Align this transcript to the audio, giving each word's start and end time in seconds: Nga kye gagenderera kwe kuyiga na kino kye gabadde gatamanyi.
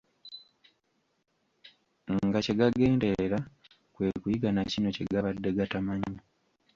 Nga 2.25 2.39
kye 2.45 2.53
gagenderera 2.59 3.39
kwe 3.93 4.07
kuyiga 4.21 4.49
na 4.53 4.61
kino 4.71 4.89
kye 4.95 5.03
gabadde 5.11 5.49
gatamanyi. 5.57 6.13